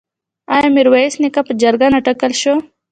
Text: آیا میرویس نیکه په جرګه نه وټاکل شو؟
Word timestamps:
آیا 0.53 0.67
میرویس 0.75 1.13
نیکه 1.21 1.41
په 1.47 1.53
جرګه 1.61 1.87
نه 1.93 1.99
وټاکل 1.99 2.31
شو؟ 2.41 2.53